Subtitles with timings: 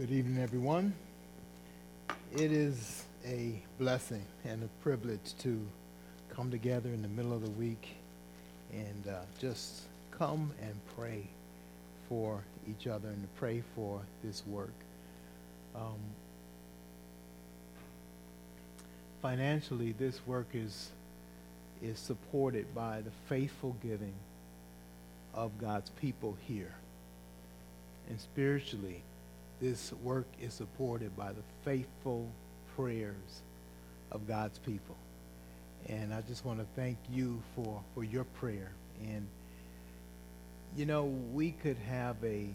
[0.00, 0.94] Good evening, everyone.
[2.32, 5.60] It is a blessing and a privilege to
[6.34, 7.96] come together in the middle of the week
[8.72, 11.26] and uh, just come and pray
[12.08, 14.72] for each other and to pray for this work.
[15.76, 16.00] Um,
[19.20, 20.88] financially, this work is
[21.82, 24.14] is supported by the faithful giving
[25.34, 26.72] of God's people here.
[28.08, 29.02] And spiritually,
[29.60, 32.26] this work is supported by the faithful
[32.76, 33.42] prayers
[34.10, 34.96] of God's people.
[35.88, 38.72] And I just want to thank you for, for your prayer.
[39.02, 39.26] And,
[40.76, 42.46] you know, we could have a,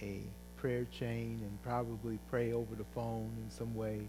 [0.00, 0.20] a
[0.56, 4.00] prayer chain and probably pray over the phone in some way.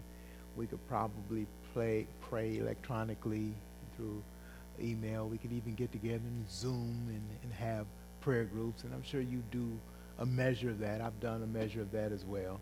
[0.56, 3.52] We could probably play, pray electronically
[3.96, 4.22] through
[4.80, 5.28] email.
[5.28, 7.86] We could even get together in Zoom and, and have
[8.20, 8.84] prayer groups.
[8.84, 9.78] And I'm sure you do
[10.18, 11.00] a measure of that.
[11.00, 12.60] I've done a measure of that as well.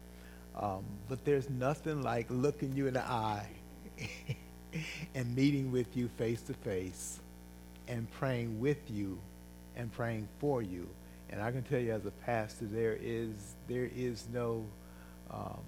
[0.56, 3.48] Um, but there's nothing like looking you in the eye
[5.14, 7.20] and meeting with you face to face
[7.88, 9.18] and praying with you
[9.76, 10.88] and praying for you.
[11.30, 14.64] And I can tell you as a pastor, there is there is no
[15.30, 15.62] um,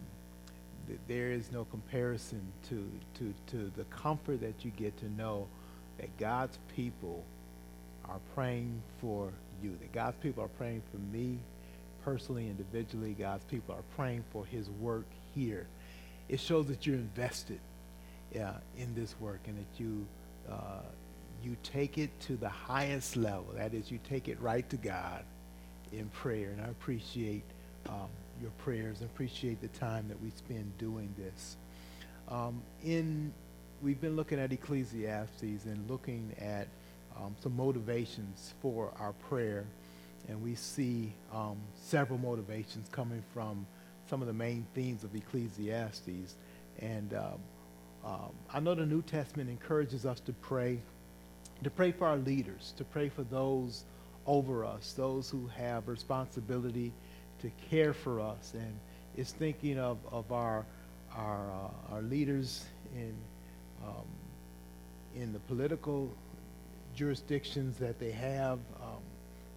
[1.08, 5.46] there is no comparison to, to, to the comfort that you get to know
[5.98, 7.24] that God's people
[8.06, 9.30] are praying for
[9.62, 11.38] you, that God's people are praying for me
[12.04, 15.66] personally, individually, God's people are praying for his work here.
[16.28, 17.60] It shows that you're invested
[18.32, 20.06] in this work and that you,
[20.50, 20.82] uh,
[21.42, 23.46] you take it to the highest level.
[23.54, 25.24] That is, you take it right to God
[25.92, 26.50] in prayer.
[26.50, 27.44] And I appreciate
[27.88, 28.08] um,
[28.40, 31.56] your prayers and appreciate the time that we spend doing this.
[32.28, 33.32] Um, in,
[33.82, 36.66] we've been looking at Ecclesiastes and looking at
[37.16, 39.64] um, some motivations for our prayer
[40.28, 43.66] and we see um, several motivations coming from
[44.08, 46.34] some of the main themes of Ecclesiastes.
[46.80, 47.38] And um,
[48.04, 50.78] um, I know the New Testament encourages us to pray,
[51.62, 53.84] to pray for our leaders, to pray for those
[54.26, 56.92] over us, those who have responsibility
[57.40, 58.52] to care for us.
[58.54, 58.78] And
[59.16, 60.64] it's thinking of, of our,
[61.14, 63.14] our, uh, our leaders in,
[63.84, 64.06] um,
[65.14, 66.10] in the political
[66.94, 68.58] jurisdictions that they have.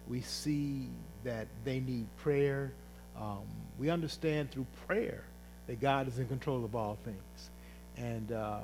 [0.08, 0.88] We see
[1.24, 2.72] that they need prayer.
[3.16, 3.44] Um,
[3.78, 5.24] we understand through prayer
[5.66, 7.50] that God is in control of all things.
[7.96, 8.60] And uh,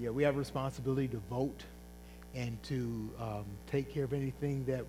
[0.00, 1.64] yeah, we have a responsibility to vote
[2.34, 4.84] and to um, take care of anything that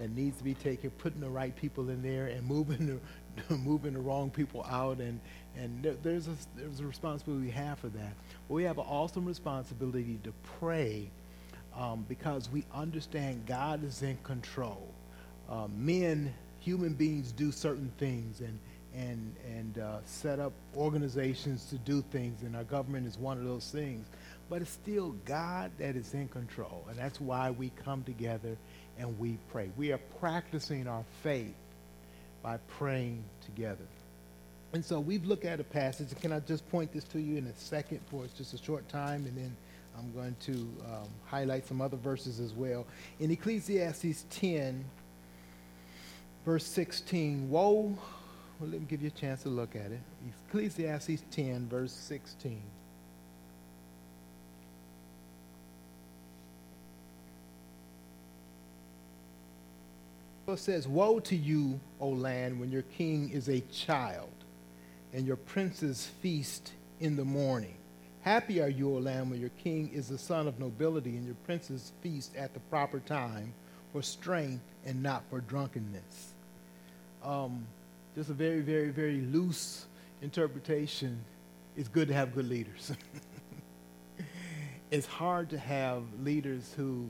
[0.00, 2.86] that needs to be taken, putting the right people in there and moving
[3.48, 4.98] the, moving the wrong people out.
[4.98, 5.20] And,
[5.56, 8.12] and there's, a, there's a responsibility we have for that.
[8.48, 11.10] But we have an awesome responsibility to pray
[11.76, 14.89] um, because we understand God is in control
[15.50, 18.58] uh, men, human beings, do certain things and
[18.94, 23.44] and and uh, set up organizations to do things, and our government is one of
[23.44, 24.06] those things.
[24.48, 28.56] But it's still God that is in control, and that's why we come together
[28.98, 29.70] and we pray.
[29.76, 31.54] We are practicing our faith
[32.42, 33.84] by praying together.
[34.72, 36.08] And so we've looked at a passage.
[36.20, 39.24] Can I just point this to you in a second for just a short time,
[39.26, 39.56] and then
[39.98, 42.86] I'm going to um, highlight some other verses as well.
[43.18, 44.84] In Ecclesiastes 10,
[46.44, 47.48] verse 16.
[47.50, 47.96] Woe,
[48.58, 50.00] well, let me give you a chance to look at it.
[50.48, 52.60] Ecclesiastes 10, verse 16.
[60.48, 64.30] It says, Woe to you, O land, when your king is a child,
[65.12, 67.76] and your princes feast in the morning.
[68.22, 71.36] Happy are you, O land, when your king is the son of nobility, and your
[71.46, 73.54] princes feast at the proper time
[73.92, 76.34] for strength and not for drunkenness.
[77.22, 77.66] Um,
[78.14, 79.86] just a very, very, very loose
[80.22, 81.22] interpretation.
[81.76, 82.92] It's good to have good leaders.
[84.90, 87.08] it's hard to have leaders who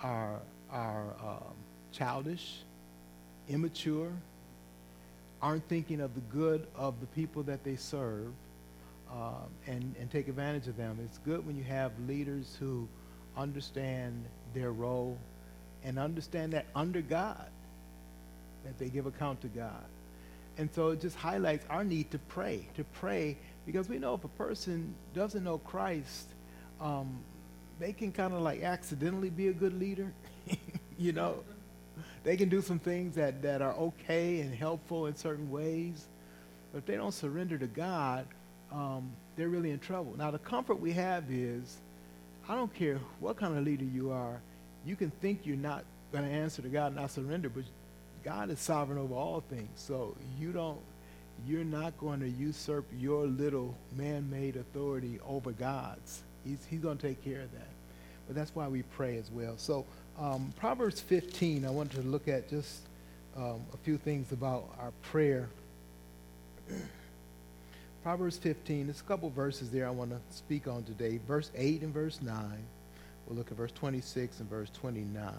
[0.00, 1.54] are, are um,
[1.92, 2.58] childish,
[3.48, 4.12] immature,
[5.40, 8.32] aren't thinking of the good of the people that they serve,
[9.10, 9.32] uh,
[9.66, 10.98] and, and take advantage of them.
[11.04, 12.88] It's good when you have leaders who
[13.36, 14.24] understand
[14.54, 15.18] their role
[15.84, 17.46] and understand that under God,
[18.64, 19.84] that they give account to God.
[20.58, 23.36] And so it just highlights our need to pray, to pray,
[23.66, 26.28] because we know if a person doesn't know Christ,
[26.80, 27.18] um,
[27.78, 30.12] they can kind of like accidentally be a good leader.
[30.98, 31.36] you know,
[32.24, 36.06] they can do some things that, that are okay and helpful in certain ways.
[36.72, 38.26] But if they don't surrender to God,
[38.70, 40.14] um, they're really in trouble.
[40.16, 41.78] Now, the comfort we have is
[42.48, 44.40] I don't care what kind of leader you are,
[44.84, 47.64] you can think you're not going to answer to God and not surrender, but
[48.24, 49.70] God is sovereign over all things.
[49.76, 50.78] So you don't
[51.46, 56.22] you're not going to usurp your little man-made authority over God's.
[56.44, 57.68] He's, he's going to take care of that.
[58.26, 59.54] But that's why we pray as well.
[59.56, 59.84] So
[60.18, 62.82] um, Proverbs 15, I wanted to look at just
[63.36, 65.48] um, a few things about our prayer.
[68.02, 71.18] Proverbs 15, there's a couple verses there I want to speak on today.
[71.26, 72.36] Verse 8 and verse 9.
[73.26, 75.32] We'll look at verse 26 and verse 29.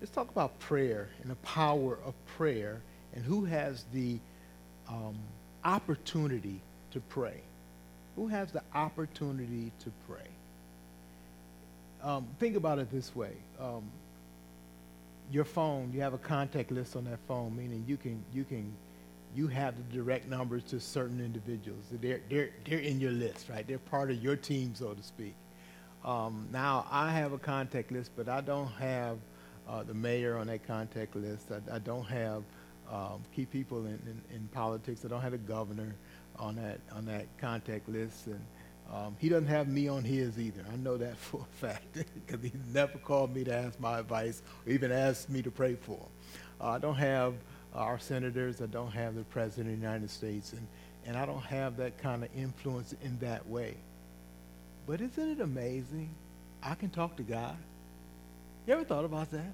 [0.00, 2.80] Let's talk about prayer and the power of prayer
[3.14, 4.18] and who has the
[4.88, 5.16] um,
[5.64, 6.60] opportunity
[6.92, 7.40] to pray.
[8.14, 10.28] Who has the opportunity to pray?
[12.02, 13.32] Um, think about it this way.
[13.60, 13.82] Um,
[15.32, 18.72] your phone, you have a contact list on that phone, meaning you can you can
[19.36, 21.84] you have the direct numbers to certain individuals.
[21.90, 23.66] They're they're they're in your list, right?
[23.66, 25.34] They're part of your team, so to speak.
[26.04, 29.18] Um, now I have a contact list, but I don't have
[29.68, 31.50] uh, the mayor on that contact list.
[31.50, 32.44] I, I don't have
[32.90, 35.04] um, key people in, in, in, politics.
[35.04, 35.94] I don't have the governor
[36.38, 38.40] on that on that contact list, and
[38.90, 40.64] um, he doesn't have me on his either.
[40.72, 44.42] I know that for a fact because he never called me to ask my advice
[44.64, 46.08] or even asked me to pray for him.
[46.58, 47.34] Uh, I don't have
[47.76, 48.60] our senators.
[48.60, 50.66] I don't have the president of the United States, and
[51.06, 53.74] and I don't have that kind of influence in that way.
[54.86, 56.10] But isn't it amazing?
[56.62, 57.56] I can talk to God.
[58.66, 59.52] You ever thought about that?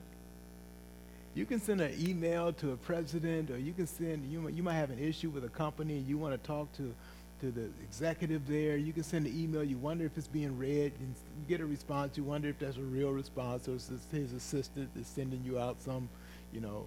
[1.34, 4.74] You can send an email to a president, or you can send, you, you might
[4.74, 6.94] have an issue with a company and you want to talk to,
[7.40, 8.76] to the executive there.
[8.76, 11.14] You can send an email, you wonder if it's being read, you
[11.48, 13.78] get a response, you wonder if that's a real response, or
[14.10, 16.08] his assistant is sending you out some,
[16.52, 16.86] you know,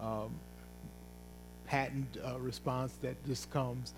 [0.00, 0.30] um,
[1.66, 3.92] patent uh, response that just comes.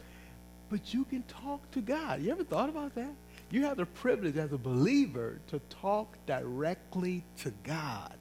[0.70, 2.22] But you can talk to God.
[2.22, 3.12] You ever thought about that?
[3.50, 8.16] You have the privilege as a believer to talk directly to God,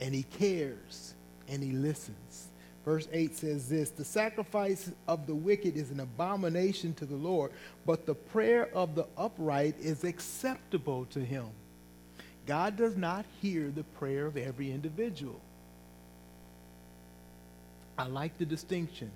[0.00, 1.14] and He cares
[1.48, 2.48] and He listens.
[2.84, 7.52] Verse 8 says this The sacrifice of the wicked is an abomination to the Lord,
[7.86, 11.46] but the prayer of the upright is acceptable to Him.
[12.46, 15.40] God does not hear the prayer of every individual.
[18.00, 19.10] I like the distinction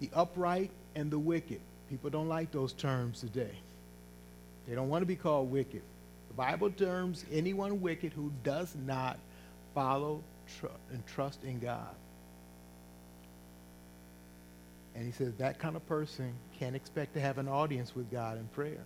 [0.00, 1.60] the upright and the wicked.
[1.90, 3.54] People don't like those terms today.
[4.66, 5.82] They don't want to be called wicked.
[6.28, 9.18] The Bible terms anyone wicked who does not
[9.74, 10.22] follow
[10.58, 11.94] tr- and trust in God.
[14.94, 18.38] And he says that kind of person can't expect to have an audience with God
[18.38, 18.84] in prayer.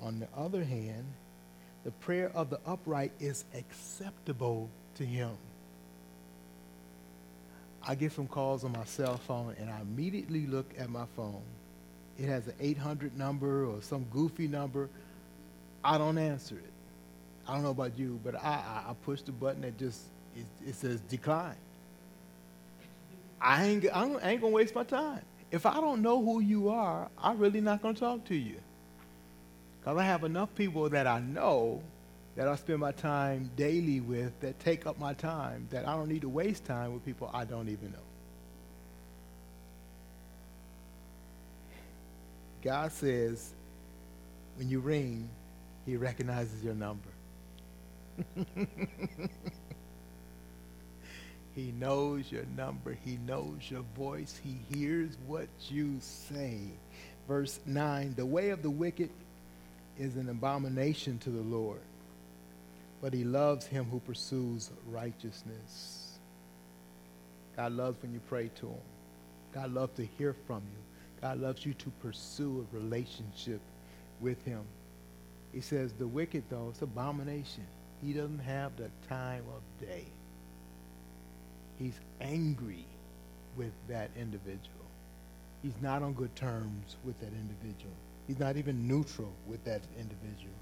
[0.00, 1.06] On the other hand,
[1.84, 5.36] the prayer of the upright is acceptable to him.
[7.88, 11.42] I get some calls on my cell phone, and I immediately look at my phone
[12.18, 14.88] it has an 800 number or some goofy number,
[15.84, 16.72] I don't answer it.
[17.46, 18.38] I don't know about you, but I,
[18.86, 20.00] I, I push the button that just,
[20.36, 21.54] it, it says decline.
[23.40, 25.20] I ain't, I ain't going to waste my time.
[25.50, 28.56] If I don't know who you are, I'm really not going to talk to you.
[29.80, 31.80] Because I have enough people that I know
[32.38, 36.08] that I spend my time daily with that take up my time that I don't
[36.08, 37.98] need to waste time with people I don't even know.
[42.62, 43.52] God says
[44.54, 45.28] when you ring,
[45.84, 47.08] he recognizes your number.
[51.56, 52.96] he knows your number.
[53.04, 54.40] He knows your voice.
[54.44, 56.60] He hears what you say.
[57.26, 59.10] Verse 9 The way of the wicked
[59.98, 61.80] is an abomination to the Lord,
[63.00, 66.18] but he loves him who pursues righteousness.
[67.56, 68.80] God loves when you pray to him.
[69.52, 71.20] God loves to hear from you.
[71.20, 73.60] God loves you to pursue a relationship
[74.20, 74.62] with him.
[75.52, 77.66] He says the wicked, though, it's abomination.
[78.02, 80.04] He doesn't have the time of day.
[81.78, 82.84] He's angry
[83.56, 84.86] with that individual.
[85.62, 87.94] He's not on good terms with that individual.
[88.26, 90.54] He's not even neutral with that individual.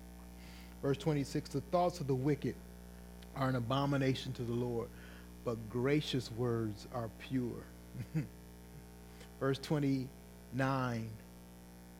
[0.83, 2.55] Verse 26 The thoughts of the wicked
[3.35, 4.89] are an abomination to the Lord,
[5.45, 7.65] but gracious words are pure.
[9.41, 11.09] Verse 29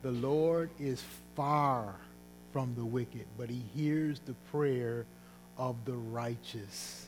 [0.03, 1.03] The Lord is
[1.35, 1.95] far
[2.53, 5.05] from the wicked, but he hears the prayer
[5.59, 7.07] of the righteous.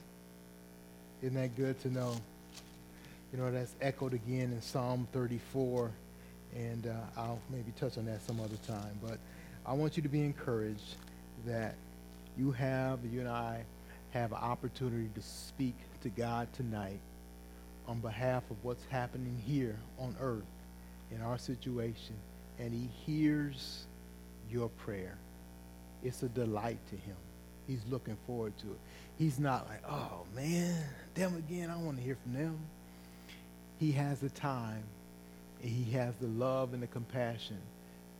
[1.22, 2.14] Isn't that good to know?
[3.32, 5.90] You know, that's echoed again in Psalm 34,
[6.54, 8.98] and uh, I'll maybe touch on that some other time.
[9.02, 9.18] But
[9.66, 10.96] I want you to be encouraged
[11.46, 11.74] that
[12.36, 13.64] you have, you and I
[14.10, 17.00] have an opportunity to speak to God tonight
[17.86, 20.42] on behalf of what's happening here on earth
[21.10, 22.14] in our situation,
[22.58, 23.86] and he hears
[24.50, 25.16] your prayer.
[26.04, 27.16] It's a delight to him.
[27.66, 28.78] He's looking forward to it.
[29.18, 31.70] He's not like, oh man, them again.
[31.70, 32.58] I want to hear from them.
[33.78, 34.84] He has the time,
[35.62, 37.58] and he has the love and the compassion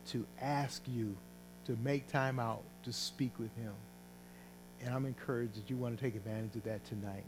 [0.09, 1.15] to ask you
[1.65, 3.73] to make time out to speak with him.
[4.81, 7.25] And I'm encouraged that you want to take advantage of that tonight.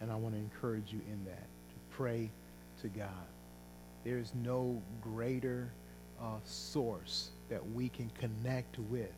[0.00, 2.30] And I want to encourage you in that, to pray
[2.82, 3.08] to God.
[4.04, 5.70] There is no greater
[6.20, 9.14] uh, source that we can connect with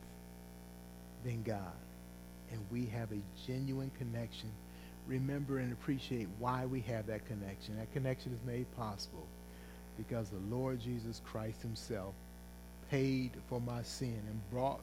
[1.25, 1.61] than God.
[2.53, 4.51] And we have a genuine connection.
[5.07, 7.77] Remember and appreciate why we have that connection.
[7.77, 9.27] That connection is made possible
[9.97, 12.15] because the Lord Jesus Christ himself
[12.91, 14.81] paid for my sin and brought,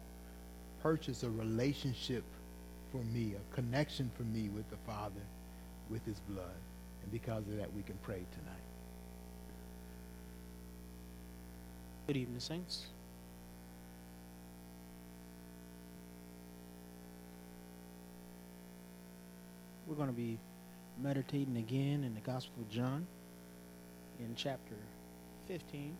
[0.84, 2.26] purchased a relationship
[2.92, 5.22] for me, a connection for me with the Father,
[5.90, 6.60] with his blood.
[7.02, 8.64] And because of that, we can pray tonight.
[12.06, 12.88] Good evening, Saints.
[19.88, 20.38] We're going to be
[21.02, 23.08] meditating again in the Gospel of John
[24.20, 24.76] in chapter
[25.48, 25.96] 15.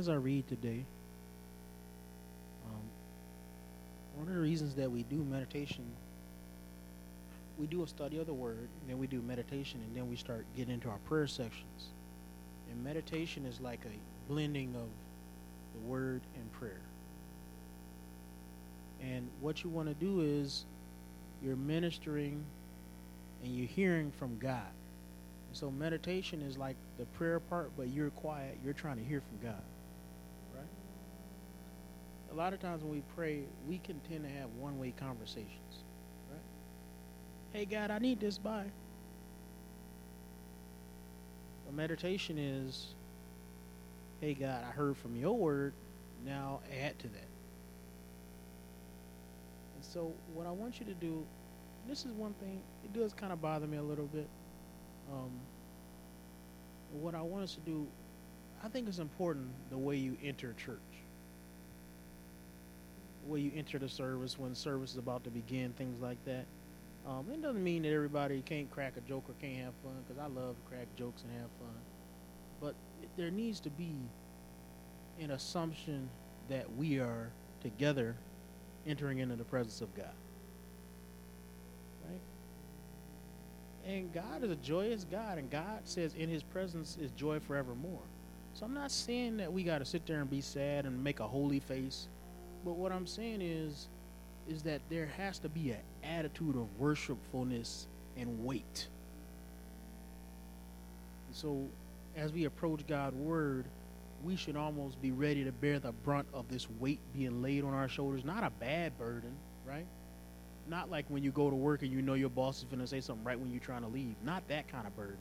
[0.00, 0.82] As I read today,
[2.64, 2.80] um,
[4.16, 5.84] one of the reasons that we do meditation,
[7.58, 10.46] we do a study of the Word, then we do meditation, and then we start
[10.56, 11.90] getting into our prayer sections.
[12.70, 14.88] And meditation is like a blending of
[15.74, 16.80] the Word and prayer.
[19.02, 20.64] And what you want to do is
[21.42, 22.42] you're ministering
[23.44, 24.72] and you're hearing from God.
[25.48, 29.20] And so meditation is like the prayer part, but you're quiet, you're trying to hear
[29.20, 29.62] from God
[32.30, 35.84] a lot of times when we pray, we can tend to have one way conversations.
[36.30, 36.40] Right?
[37.52, 38.64] Hey, God, I need this by.
[41.68, 42.94] A meditation is,
[44.20, 45.72] hey, God, I heard from your word.
[46.24, 47.28] Now add to that.
[49.74, 51.24] And so, what I want you to do,
[51.88, 54.28] this is one thing, it does kind of bother me a little bit.
[55.10, 55.30] Um,
[56.92, 57.86] what I want us to do,
[58.62, 60.78] I think it's important the way you enter church
[63.30, 66.44] where you enter the service when service is about to begin, things like that.
[67.06, 70.20] Um, it doesn't mean that everybody can't crack a joke or can't have fun, because
[70.20, 71.76] I love to crack jokes and have fun.
[72.60, 72.74] But
[73.16, 73.94] there needs to be
[75.20, 76.08] an assumption
[76.48, 77.30] that we are
[77.62, 78.16] together
[78.86, 80.06] entering into the presence of God.
[82.08, 82.20] Right?
[83.86, 88.02] And God is a joyous God, and God says in his presence is joy forevermore.
[88.54, 91.20] So I'm not saying that we got to sit there and be sad and make
[91.20, 92.08] a holy face
[92.64, 93.88] but what I'm saying is,
[94.48, 97.86] is that there has to be an attitude of worshipfulness
[98.16, 98.88] and weight.
[101.32, 101.68] So,
[102.16, 103.66] as we approach God's word,
[104.24, 107.72] we should almost be ready to bear the brunt of this weight being laid on
[107.72, 108.24] our shoulders.
[108.24, 109.32] Not a bad burden,
[109.66, 109.86] right?
[110.68, 112.86] Not like when you go to work and you know your boss is going to
[112.86, 114.14] say something right when you're trying to leave.
[114.24, 115.16] Not that kind of burden.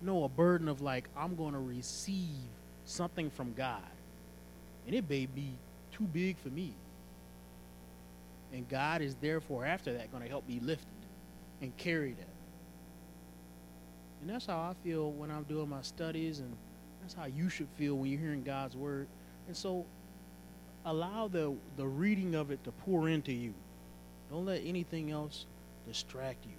[0.00, 2.28] No, a burden of like, I'm going to receive
[2.84, 3.82] something from God.
[4.86, 5.52] And it may be
[5.92, 6.72] too big for me.
[8.52, 12.26] And God is therefore, after that, going to help me lift it and carry that.
[14.20, 16.54] And that's how I feel when I'm doing my studies, and
[17.00, 19.06] that's how you should feel when you're hearing God's word.
[19.48, 19.84] And so
[20.84, 23.54] allow the, the reading of it to pour into you.
[24.30, 25.46] Don't let anything else
[25.88, 26.52] distract you.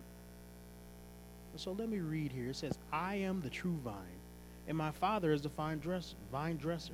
[1.52, 2.50] And so let me read here.
[2.50, 3.96] It says, I am the true vine,
[4.68, 6.16] and my Father is the vine dresser.
[6.32, 6.94] Vine dresser.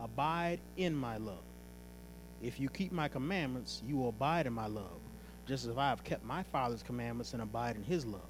[0.00, 1.38] Abide in my love.
[2.42, 5.00] If you keep my commandments, you will abide in my love,
[5.46, 8.20] just as I have kept my Father's commandments and abide in his love.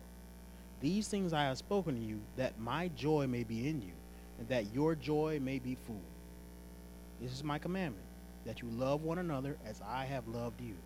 [0.80, 3.92] These things I have spoken to you, that my joy may be in you,
[4.38, 6.00] and that your joy may be full.
[7.20, 8.04] This is my commandment
[8.44, 10.76] that you love one another as I have loved you.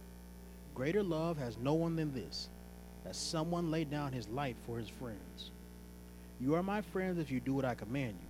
[0.75, 2.49] Greater love has no one than this,
[3.05, 5.51] that someone laid down his life for his friends.
[6.41, 8.30] You are my friends if you do what I command you.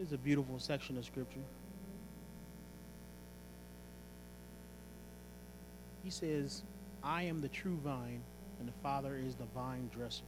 [0.00, 1.40] Is a beautiful section of Scripture.
[6.02, 6.62] He says,
[7.04, 8.22] I am the true vine,
[8.58, 10.24] and the Father is the vine dresser.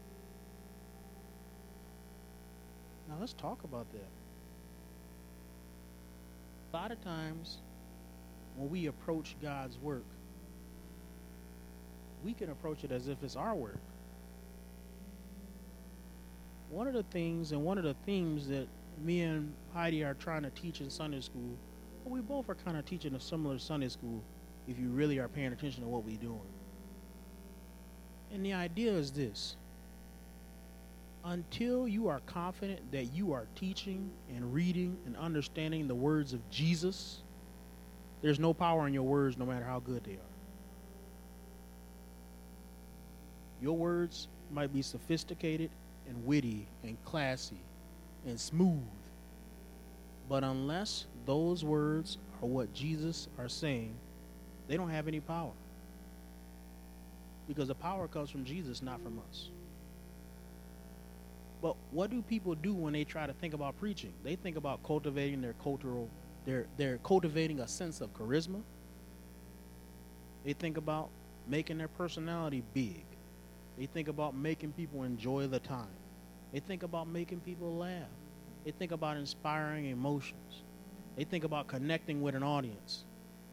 [3.09, 4.09] Now let's talk about that.
[6.73, 7.59] A lot of times,
[8.57, 10.05] when we approach God's work,
[12.23, 13.81] we can approach it as if it's our work.
[16.71, 18.67] One of the things and one of the themes that
[19.01, 21.57] me and Heidi are trying to teach in Sunday school,
[22.05, 24.23] well, we both are kind of teaching a similar Sunday school
[24.69, 26.41] if you really are paying attention to what we're doing.
[28.33, 29.57] And the idea is this
[31.25, 36.49] until you are confident that you are teaching and reading and understanding the words of
[36.51, 37.23] Jesus,
[38.23, 40.33] there's no power in your words no matter how good they are.
[43.61, 45.71] Your words might be sophisticated
[46.09, 47.61] and witty and classy
[48.27, 48.81] and smooth,
[50.29, 53.95] but unless those words are what Jesus are saying,
[54.69, 55.53] they don't have any power.
[57.49, 59.49] Because the power comes from Jesus, not from us.
[61.61, 64.13] But what do people do when they try to think about preaching?
[64.25, 66.09] They think about cultivating their cultural,
[66.45, 68.61] they're, they're cultivating a sense of charisma.
[70.45, 71.09] They think about
[71.47, 73.05] making their personality big.
[73.79, 75.87] They think about making people enjoy the time.
[76.53, 78.09] They think about making people laugh.
[78.65, 80.63] They think about inspiring emotions.
[81.17, 83.05] They think about connecting with an audience.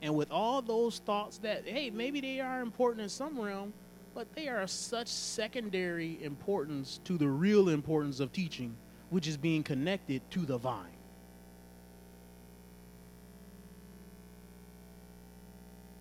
[0.02, 3.74] And with all those thoughts that, hey, maybe they are important in some realm,
[4.14, 8.76] but they are such secondary importance to the real importance of teaching,
[9.10, 10.86] which is being connected to the vine.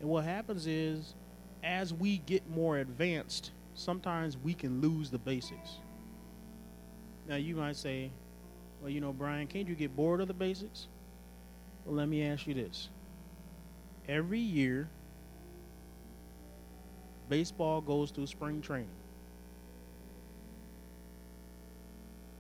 [0.01, 1.15] And what happens is,
[1.65, 5.79] as we get more advanced, sometimes we can lose the basics.
[7.29, 8.11] Now, you might say,
[8.81, 10.87] well, you know, Brian, can't you get bored of the basics?
[11.85, 12.89] Well, let me ask you this.
[14.09, 14.89] Every year,
[17.29, 18.89] baseball goes through spring training.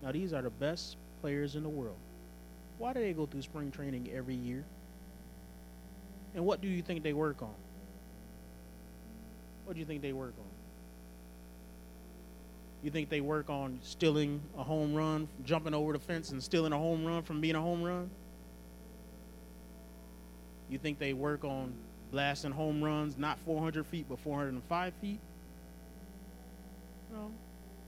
[0.02, 1.96] Now, these are the best players in the world.
[2.78, 4.64] Why do they go through spring training every year?
[6.34, 7.54] And what do you think they work on?
[9.64, 10.57] What do you think they work on?
[12.82, 16.72] You think they work on stealing a home run, jumping over the fence and stealing
[16.72, 18.10] a home run from being a home run?
[20.70, 21.72] You think they work on
[22.10, 25.18] blasting home runs not 400 feet but 405 feet?
[27.12, 27.30] No,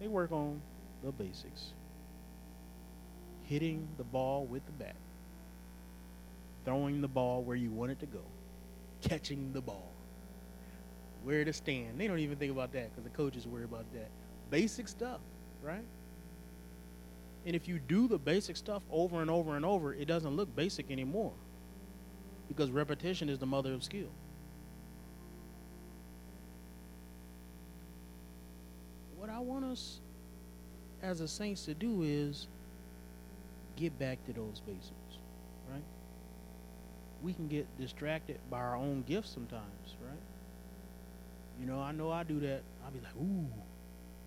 [0.01, 0.61] they work on
[1.05, 1.73] the basics
[3.51, 4.95] hitting the ball with the bat,
[6.65, 8.23] throwing the ball where you want it to go,
[9.03, 9.91] catching the ball,
[11.25, 11.99] where to stand.
[11.99, 14.09] They don't even think about that because the coaches worry about that.
[14.51, 15.21] Basic stuff,
[15.63, 15.85] right?
[17.47, 20.55] And if you do the basic stuff over and over and over, it doesn't look
[20.55, 21.33] basic anymore
[22.49, 24.11] because repetition is the mother of skill.
[29.17, 30.01] What I want us
[31.03, 32.49] as a saints to do is
[33.77, 35.19] get back to those basics,
[35.71, 35.83] right?
[37.23, 40.19] We can get distracted by our own gifts sometimes, right?
[41.61, 42.63] You know, I know I do that.
[42.85, 43.47] I'll be like, ooh,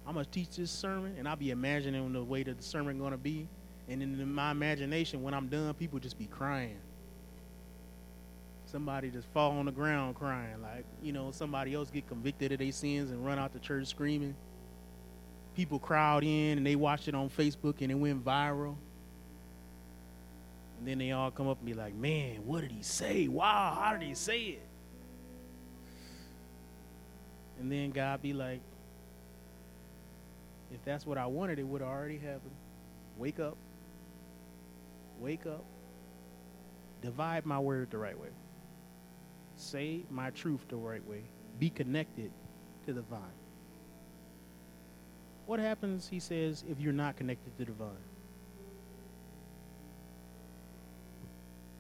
[0.06, 3.18] I'm gonna teach this sermon, and I'll be imagining the way that the sermon gonna
[3.18, 3.48] be,
[3.88, 6.78] and in my imagination, when I'm done, people just be crying.
[8.66, 12.60] Somebody just fall on the ground crying, like you know, somebody else get convicted of
[12.60, 14.36] their sins and run out the church screaming.
[15.56, 18.76] People crowd in and they watch it on Facebook and it went viral.
[20.80, 23.28] And then they all come up and be like, man, what did he say?
[23.28, 24.68] Wow, how did he say it?
[27.60, 28.60] And then God be like,
[30.74, 32.56] if that's what I wanted, it would have already happened.
[33.18, 33.58] Wake up.
[35.20, 35.64] Wake up.
[37.02, 38.30] Divide my word the right way.
[39.56, 41.22] Say my truth the right way.
[41.60, 42.32] Be connected
[42.86, 43.20] to the vine.
[45.46, 47.90] What happens, he says, if you're not connected to the vine?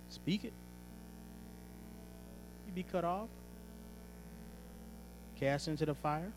[0.09, 0.53] speak it,
[2.67, 3.29] you'd be cut off,
[5.35, 6.31] cast into the fire.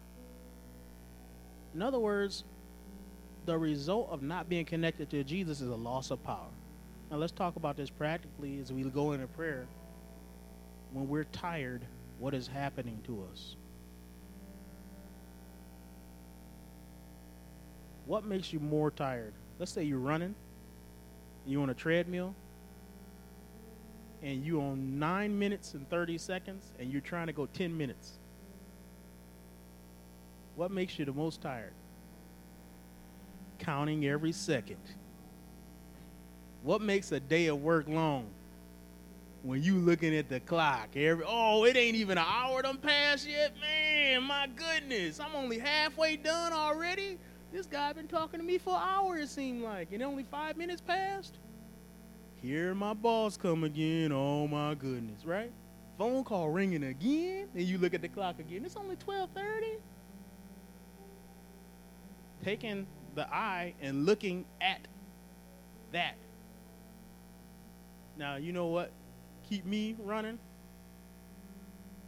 [1.77, 2.45] In other words,
[3.45, 6.49] the result of not being connected to Jesus is a loss of power.
[7.11, 9.67] Now, let's talk about this practically as we go into prayer.
[10.95, 11.83] When we're tired,
[12.19, 13.57] what is happening to us?
[18.07, 19.35] What makes you more tired?
[19.59, 20.35] Let's say you're running,
[21.45, 22.35] you're on a treadmill,
[24.23, 28.13] and you're on 9 minutes and 30 seconds, and you're trying to go 10 minutes.
[30.57, 31.73] What makes you the most tired?
[33.59, 34.79] Counting every second.
[36.63, 38.27] What makes a day of work long?
[39.43, 43.29] When you looking at the clock, every oh, it ain't even an hour done passed
[43.29, 44.25] yet, man.
[44.25, 47.19] My goodness, I'm only halfway done already.
[47.53, 50.57] This guy been talking to me for an hour, it seemed like, and only five
[50.57, 51.35] minutes passed.
[52.43, 54.11] Here my boss come again.
[54.11, 55.53] Oh my goodness, right?
[55.99, 58.65] Phone call ringing again, and you look at the clock again.
[58.65, 59.79] It's only 12:30.
[62.47, 64.79] Taking the eye and looking at
[65.91, 66.15] that.
[68.17, 68.93] Now, you know what?
[69.51, 70.39] Keep me running.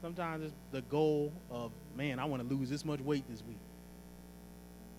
[0.00, 3.58] Sometimes it's the goal of, man, I want to lose this much weight this week.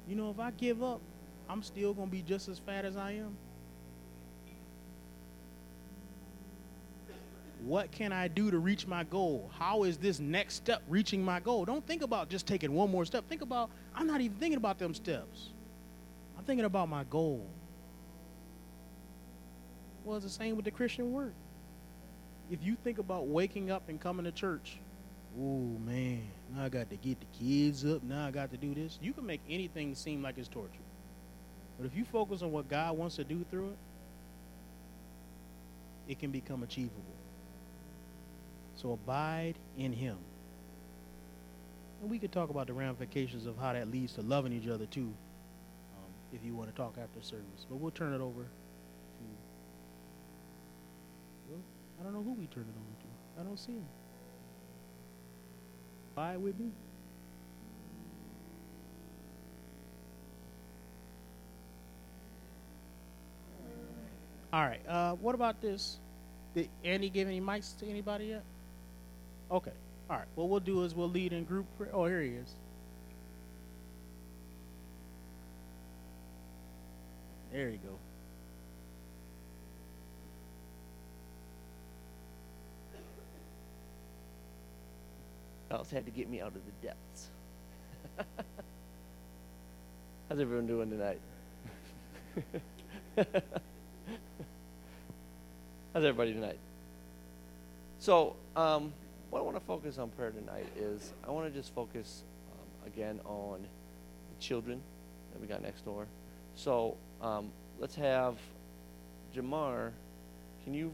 [0.10, 1.00] You know, if I give up,
[1.50, 3.38] I'm still going to be just as fat as I am.
[7.64, 9.50] What can I do to reach my goal?
[9.58, 11.64] How is this next step reaching my goal?
[11.64, 13.26] Don't think about just taking one more step.
[13.30, 15.50] Think about, I'm not even thinking about them steps.
[16.38, 17.46] I'm thinking about my goal.
[20.04, 21.34] Well, it's the same with the Christian work.
[22.50, 24.78] If you think about waking up and coming to church,
[25.40, 26.22] oh man,
[26.56, 28.98] now I got to get the kids up, now I got to do this.
[29.02, 30.70] You can make anything seem like it's torture.
[31.78, 33.78] But if you focus on what God wants to do through it,
[36.10, 37.04] it can become achievable.
[38.76, 40.18] So abide in Him.
[42.02, 44.86] And we could talk about the ramifications of how that leads to loving each other
[44.86, 45.02] too,
[45.98, 47.66] um, if you want to talk after service.
[47.70, 49.26] But we'll turn it over to.
[51.50, 51.62] Well,
[52.00, 53.42] I don't know who we turn it over to.
[53.42, 53.86] I don't see him.
[56.14, 56.72] Abide with me.
[64.52, 64.82] All right.
[64.88, 66.00] Uh, what about this?
[66.56, 68.44] Did Andy give any mics to anybody yet?
[69.52, 69.72] Okay.
[70.10, 70.26] All right.
[70.36, 71.92] What we'll do is we'll lead in group prayer.
[71.94, 72.56] Oh, here he is.
[77.52, 77.98] There you go.
[85.72, 87.30] else had to get me out of the depths.
[90.30, 91.20] How's everyone doing tonight?
[95.94, 96.58] How's everybody tonight?
[98.00, 98.94] So, um,
[99.30, 102.88] what I want to focus on prayer tonight is I want to just focus um,
[102.88, 104.82] again on the children
[105.32, 106.08] that we got next door.
[106.56, 108.38] So, um, let's have
[109.36, 109.92] Jamar.
[110.64, 110.94] Can you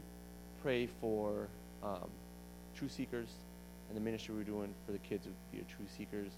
[0.62, 1.48] pray for
[1.82, 2.10] um,
[2.76, 3.28] True Seekers
[3.88, 6.32] and the ministry we're doing for the kids of Be True Seekers?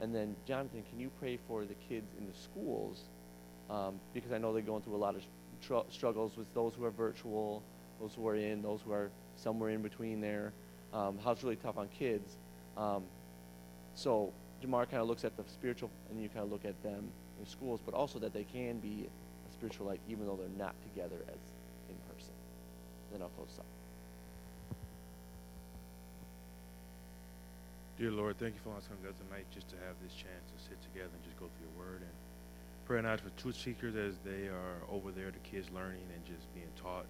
[0.00, 3.02] And then, Jonathan, can you pray for the kids in the schools?
[3.70, 5.22] Um, because I know they're going through a lot of
[5.62, 7.62] tr- struggles with those who are virtual,
[8.00, 10.52] those who are in, those who are somewhere in between there.
[10.94, 12.36] Um, how it's really tough on kids.
[12.76, 13.02] Um,
[13.94, 17.10] so Jamar kind of looks at the spiritual, and you kind of look at them
[17.40, 19.08] in schools, but also that they can be
[19.48, 21.40] a spiritual light even though they're not together as
[21.88, 22.32] in person.
[23.12, 23.66] Then I'll close up.
[27.98, 30.14] Dear Lord, thank you for allowing us to come together tonight just to have this
[30.14, 32.14] chance to sit together and just go through your word and
[32.86, 36.42] pray night for True Seekers as they are over there, the kids learning and just
[36.54, 37.06] being taught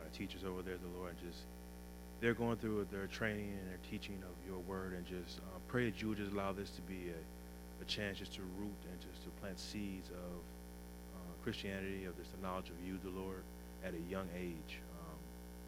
[0.00, 1.44] by the teachers over there, the Lord, just
[2.22, 5.90] they're going through their training and their teaching of your word and just uh, pray
[5.90, 9.00] that you would just allow this to be a, a chance just to root and
[9.02, 10.38] just to plant seeds of
[11.18, 13.42] uh, Christianity, of just the knowledge of you, the Lord,
[13.84, 14.78] at a young age.
[15.02, 15.18] Um,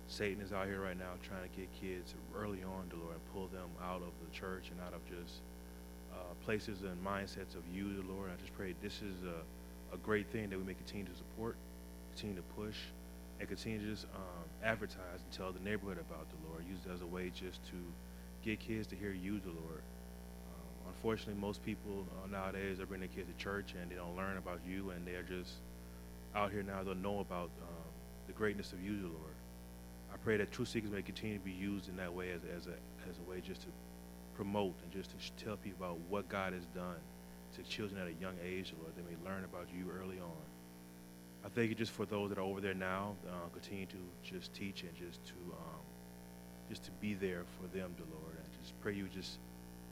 [0.06, 3.32] Satan is out here right now trying to get kids early on, the Lord, and
[3.34, 5.42] pull them out of the church and out of just
[6.14, 8.30] uh, places and mindsets of you, the Lord.
[8.30, 9.42] I just pray this is a,
[9.92, 11.56] a great thing that we may continue to support,
[12.14, 12.78] continue to push,
[13.40, 16.64] and continue to just um, advertise and tell the neighborhood about the Lord.
[16.68, 17.76] Use it as a way just to
[18.42, 19.82] get kids to hear you, the Lord.
[20.48, 24.16] Um, unfortunately, most people uh, nowadays are bringing their kids to church and they don't
[24.16, 25.52] learn about you, and they're just
[26.34, 26.82] out here now.
[26.82, 27.90] They'll know about um,
[28.26, 29.34] the greatness of you, the Lord.
[30.12, 32.66] I pray that True Seekers may continue to be used in that way as, as
[32.66, 32.76] a
[33.10, 33.68] as a way just to
[34.34, 36.96] promote and just to tell people about what God has done
[37.56, 38.92] to children at a young age, Lord.
[38.96, 40.53] They may learn about you early on.
[41.44, 43.14] I thank you just for those that are over there now.
[43.28, 45.80] Uh, continue to just teach and just to um,
[46.70, 48.36] just to be there for them, dear Lord.
[48.36, 49.38] And just pray you just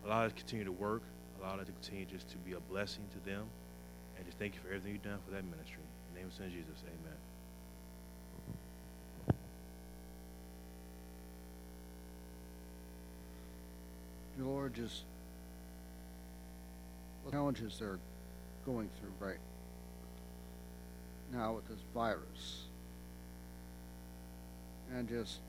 [0.07, 1.03] allow us to continue to work,
[1.41, 3.45] allow us to continue just to be a blessing to them.
[4.17, 5.83] And just thank you for everything you've done for that ministry.
[6.09, 7.19] In the name of Son Jesus, amen.
[14.37, 15.03] Dear Lord, just
[17.27, 17.99] the challenges they're
[18.65, 19.39] going through right
[21.33, 22.67] now with this virus.
[24.95, 25.41] And just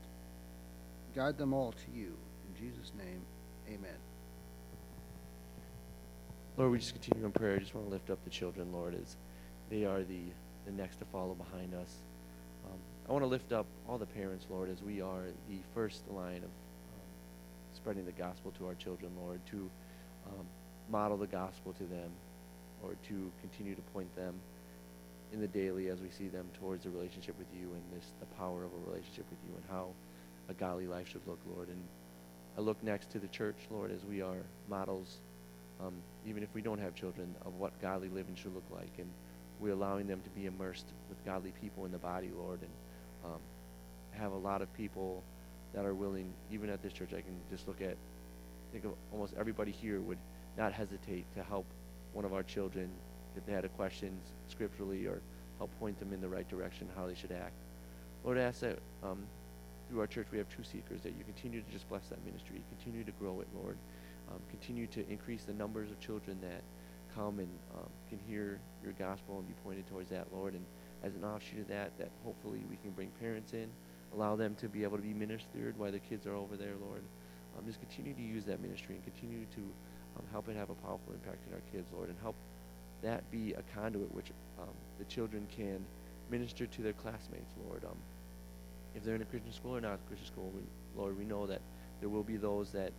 [1.14, 2.14] guide them all to you.
[2.48, 3.20] In Jesus' name,
[3.68, 3.98] amen.
[6.56, 7.56] Lord, we just continue in prayer.
[7.56, 9.16] I just want to lift up the children, Lord, as
[9.70, 10.22] they are the,
[10.66, 11.90] the next to follow behind us.
[12.64, 16.02] Um, I want to lift up all the parents, Lord, as we are the first
[16.10, 17.10] line of um,
[17.74, 19.68] spreading the gospel to our children, Lord, to
[20.28, 20.46] um,
[20.90, 22.10] model the gospel to them,
[22.82, 24.34] or to continue to point them
[25.34, 28.26] in the daily as we see them towards a relationship with you and this the
[28.36, 29.88] power of a relationship with you and how
[30.48, 31.68] a godly life should look, Lord.
[31.68, 31.82] And
[32.56, 35.18] I look next to the church, Lord, as we are models
[35.80, 35.94] um,
[36.26, 38.92] even if we don't have children, of what godly living should look like.
[38.98, 39.08] And
[39.60, 43.40] we're allowing them to be immersed with godly people in the body, Lord, and um,
[44.12, 45.22] have a lot of people
[45.74, 47.96] that are willing, even at this church, I can just look at,
[48.72, 50.18] think of almost everybody here would
[50.56, 51.66] not hesitate to help
[52.12, 52.88] one of our children
[53.36, 54.16] if they had a question
[54.48, 55.20] scripturally or
[55.58, 57.54] help point them in the right direction, how they should act.
[58.24, 59.18] Lord, I ask that um,
[59.88, 62.62] through our church we have true seekers, that you continue to just bless that ministry,
[62.76, 63.76] continue to grow it, Lord
[64.30, 66.62] um, continue to increase the numbers of children that
[67.14, 70.54] come and um, can hear your gospel and be pointed towards that, Lord.
[70.54, 70.64] And
[71.02, 73.68] as an offshoot of that, that hopefully we can bring parents in,
[74.14, 77.02] allow them to be able to be ministered while the kids are over there, Lord.
[77.56, 79.60] Um, just continue to use that ministry and continue to
[80.18, 82.34] um, help it have a powerful impact in our kids, Lord, and help
[83.04, 85.84] that be a conduit which um, the children can
[86.30, 87.84] minister to their classmates, Lord.
[87.84, 87.96] Um,
[88.94, 90.62] if they're in a Christian school or not a Christian school, we,
[91.00, 91.60] Lord, we know that
[92.00, 92.92] there will be those that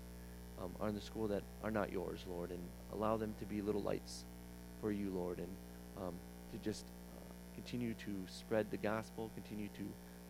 [0.62, 2.60] um, are in the school that are not yours, Lord, and
[2.94, 4.26] allow them to be little lights
[4.80, 5.48] for you, Lord, and
[5.98, 6.13] um,
[6.52, 9.84] to just uh, continue to spread the gospel, continue to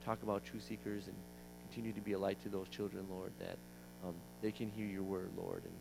[0.05, 1.15] talk about true seekers, and
[1.67, 3.57] continue to be a light to those children, Lord, that
[4.05, 5.63] um, they can hear your word, Lord.
[5.63, 5.73] And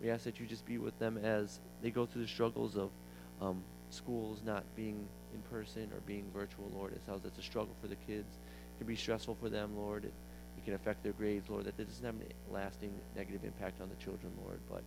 [0.00, 2.90] we ask that you just be with them as they go through the struggles of
[3.40, 6.92] um, schools not being in person or being virtual, Lord.
[6.92, 8.36] It sounds it's a struggle for the kids.
[8.36, 10.04] It can be stressful for them, Lord.
[10.04, 10.12] It,
[10.56, 13.88] it can affect their grades, Lord, that it doesn't have a lasting negative impact on
[13.88, 14.82] the children, Lord, but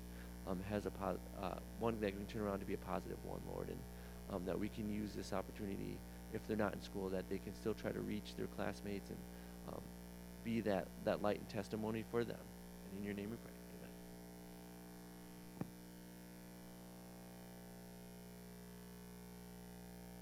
[0.47, 3.39] um, has a po- uh, one that can turn around to be a positive one,
[3.53, 3.79] Lord, and
[4.31, 5.97] um, that we can use this opportunity
[6.33, 9.17] if they're not in school, that they can still try to reach their classmates and
[9.69, 9.81] um,
[10.43, 12.37] be that, that light and testimony for them.
[12.89, 13.52] And in your name we pray.